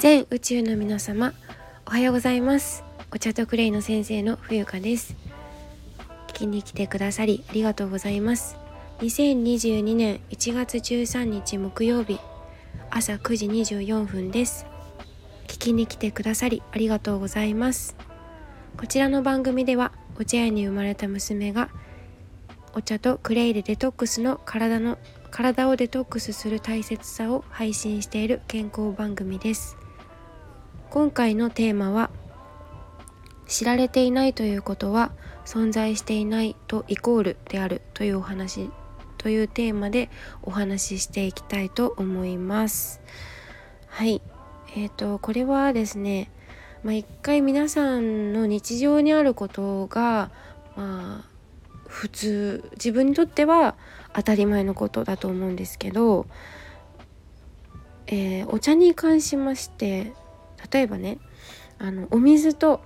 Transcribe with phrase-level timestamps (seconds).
[0.00, 1.34] 全宇宙の皆様
[1.84, 2.84] おはようございます。
[3.12, 5.14] お茶とクレイの先生の冬香です。
[6.28, 8.56] 聞きに来てくださりありがとうございます。
[9.00, 12.18] 2022年1月13日木曜日
[12.88, 14.64] 朝9時24分です。
[15.46, 17.94] 聞きに来てくださりありがとうございます。
[18.78, 21.68] こちらの番組ではお茶屋に生まれた娘が
[22.72, 24.96] お茶とクレイでデトックスの体の
[25.30, 29.76] 体をデトックスする大切さを配信している健康番組です。
[30.90, 32.10] 今回のテーマは
[33.46, 35.12] 知られていないということは
[35.44, 38.70] 存在していないとイコールであるというお話
[39.18, 40.10] というテーマで
[40.42, 43.00] お話ししていきたいと思います。
[43.86, 44.20] はい。
[44.76, 46.30] えーとこれはですね
[46.82, 50.30] まあ、一回皆さんの日常にあることが
[50.76, 51.30] まあ
[51.86, 53.76] 普通自分にとっては
[54.14, 56.26] 当たり前のことだと思うんですけど、
[58.06, 60.12] えー、お茶に関しまして
[60.70, 61.18] 例えばね
[61.78, 62.80] あのお水と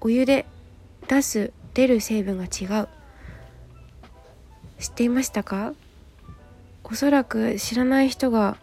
[0.00, 0.46] お湯で
[1.08, 2.88] 出す出る成分が違う。
[4.78, 5.72] 知っていましたか？
[6.82, 8.58] おそらく知らない人が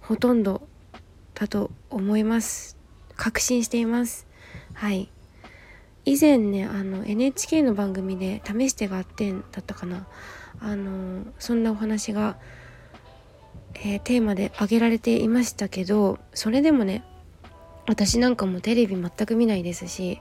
[0.00, 0.62] ほとんど
[1.34, 2.76] だと思います。
[3.16, 4.26] 確信しています。
[4.74, 5.08] はい。
[6.04, 10.06] 以前ねあの NHK の番組で「試してがってん」だったかな。
[10.60, 12.36] あのそんなお話が、
[13.74, 17.04] えー、テーマで挙げられていましたけどそれでもね
[17.88, 20.20] 私なんかもテレビ全く見ないですし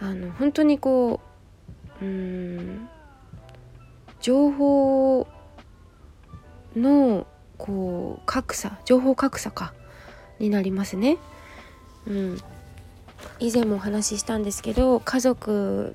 [0.00, 1.20] あの本当にこ
[2.00, 2.88] ううん
[4.20, 5.26] 情報
[6.76, 7.26] の
[7.58, 9.74] こう格差情報格差か
[10.38, 11.18] になりますね。
[12.06, 12.38] うん、
[13.38, 15.94] 以前もお話ししたんですけど家族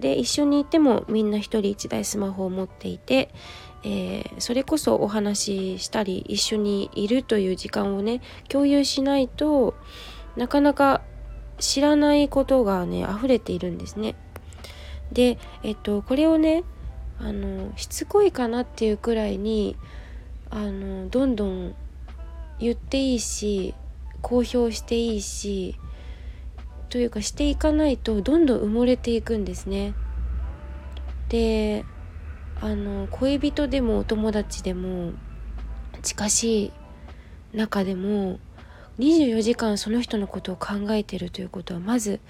[0.00, 3.28] で一緒にいてもみんな一人一台スマホを持っていて、
[3.84, 9.74] えー、それこそお話ししたり一緒にいるという時間をね共有しないと
[10.36, 11.02] なかなか
[11.58, 14.14] 知らないことがね溢れているんですね。
[15.12, 16.64] で、えっと、これをね
[17.20, 19.76] あのしつこいかなっていうくらいに
[20.50, 21.74] あのどんどん
[22.58, 23.74] 言っていいし
[24.22, 25.76] 公表していいし
[26.88, 29.94] というかしていかないとどんどん埋もれていくんですね。
[31.28, 31.84] で
[32.60, 35.12] あの恋人でもお友達でも
[36.02, 36.72] 近しい
[37.56, 38.38] 中でも
[38.98, 42.20] 24時間その人のことを考えてるということはまず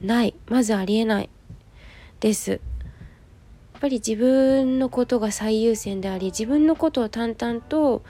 [0.00, 1.30] ないまずありえない
[2.20, 2.50] です。
[2.52, 2.60] やっ
[3.80, 8.04] ぱり自分のことが最優先であり自分のことを淡々と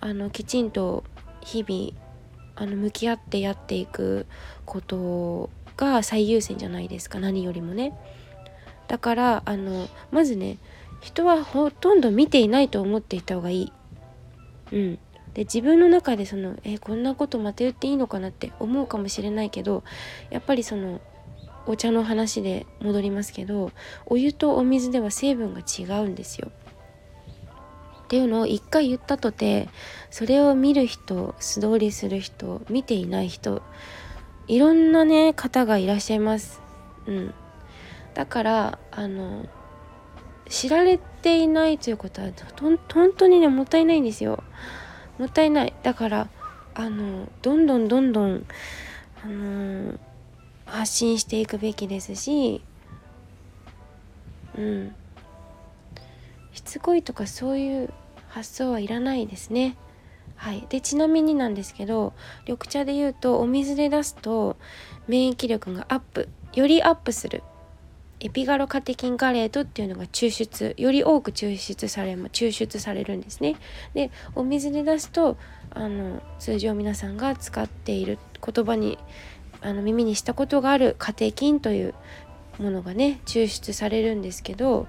[0.00, 1.02] あのきちんと
[1.40, 1.98] 日々
[2.56, 4.26] あの向き合ってやっていく
[4.66, 5.48] こと
[5.78, 7.98] が最優先じゃないですか何よりもね。
[8.86, 10.58] だからあのまずね
[11.00, 13.72] 人はほとんど見ていないと思っていた方がいい。
[14.72, 14.98] うん、
[15.34, 19.82] で自分の中でそのえこんなことまた言っていいのかなって思うかもしれないけど
[20.30, 21.00] やっぱりその
[21.66, 23.72] お茶の話で戻りますけど
[24.06, 26.50] お湯とお水では成分が違うんですよ。
[28.04, 29.68] っていうのを一回言ったとて
[30.10, 33.62] それを見る人素通りする人見ていない人
[34.46, 36.60] いろんなね方がいらっしゃいます。
[37.06, 37.34] うん、
[38.12, 39.46] だからあの
[40.48, 42.28] 知られていないということは
[42.60, 42.78] 本
[43.16, 44.44] 当にねもったいないんですよ。
[45.18, 45.72] もったいない。
[45.82, 46.28] だから
[46.74, 48.46] あのどんどんどんどん
[49.24, 49.98] あの
[50.66, 52.62] 発信していくべきですし
[54.56, 54.94] うん。
[56.52, 57.92] しつこいとかそういう
[58.28, 59.76] 発想はいらないですね。
[60.36, 62.12] はい、でちなみになんですけど
[62.46, 64.56] 緑茶で言うとお水で出すと
[65.06, 66.28] 免疫力がアップ。
[66.54, 67.42] よりアップする。
[68.24, 73.56] エピガロカテキンガレートっていうのが抽出より多く抽出され抽出されるんですね。
[73.92, 75.36] でお水で出すと
[75.70, 78.98] あの通常皆さんが使っている言葉に
[79.60, 81.94] あの耳にしたことがあるカテキンという
[82.58, 84.86] ものがね抽出されるんですけど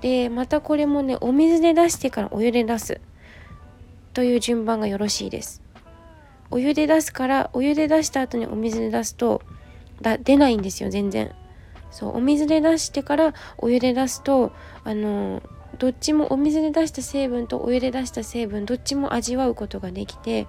[0.00, 3.00] でまたこれもねお水で出してからお湯で出す
[4.14, 5.62] という順番がよろしいです
[6.52, 9.42] お湯で出すからお湯で出した後にお水で出すと
[10.00, 11.34] だ出ないんですよ全然
[11.96, 14.52] そうお水で出してからお湯で出すと
[14.84, 15.42] あの
[15.78, 20.46] どっちもお水で出した成分とお湯で出した成分どっちも味わうことができて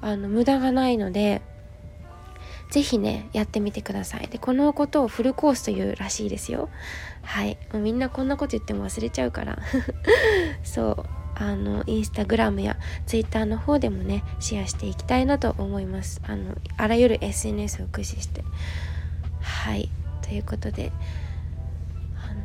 [0.00, 1.42] あの無駄がないので
[2.70, 4.28] 是非ねやってみてください。
[4.28, 6.68] でこのことをフルコースというらしいですよ。
[7.22, 7.58] はい。
[7.72, 9.58] もうみんなこんなこと言っても忘れちゃうから。
[10.62, 11.04] そう。
[11.36, 12.76] あのインスタグラムや
[13.06, 16.20] ツイッターの方でもねシェアしていきたいなと思います。
[16.24, 18.44] あのあらゆる SNS を駆使して。
[19.40, 19.88] はい。
[20.34, 20.92] いうことで
[22.16, 22.40] あの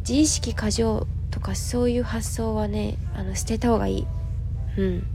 [0.00, 4.06] 自意識過剰とかそういう発想はねあの捨てた方がいい。
[4.78, 5.06] うん。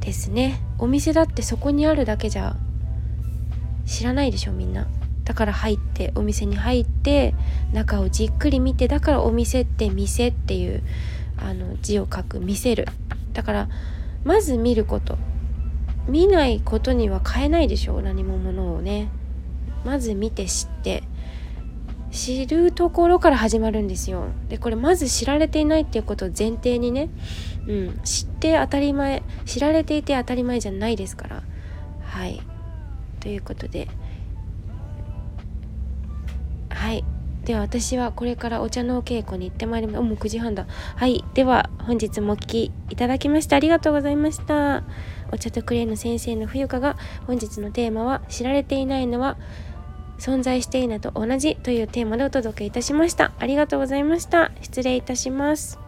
[0.00, 0.60] ですね。
[0.78, 2.56] お店だってそこにあるだけじゃ
[3.86, 4.88] 知らないでしょみんな。
[5.24, 7.34] だから入ってお店に入って
[7.72, 10.82] 中をじっくり見てだからお店って店っていう
[11.36, 12.88] あの字を書く見せる。
[13.32, 13.68] だから
[14.24, 15.18] まず見ること。
[16.08, 19.08] 見ないことには変えないでしょ何もものをね
[19.84, 21.02] まず見て知って
[22.12, 24.26] 知るところから始まるんですよ。
[24.48, 27.08] でこれまず知られていないっていうことを前提にね、
[27.66, 31.42] うん、知って当たり前知られていて当たり前じゃないですから。
[32.02, 32.40] はい。
[33.20, 33.88] ということで。
[36.68, 37.02] はい。
[37.44, 40.00] では私はこれからお茶のお稽古に行ってまいります。
[40.02, 40.66] もう9時半だ。
[40.96, 41.24] はい。
[41.32, 44.84] では本日もお聴きいただきましてありがとうございました。
[45.32, 46.96] お茶とクレーンの先生の冬香が
[47.26, 49.38] 本日のテーマは知られていないのは
[50.22, 53.32] 存在していなと同じというテーマでお届けいたしました。
[53.40, 54.52] ありがとうございました。
[54.62, 55.80] 失礼いたします。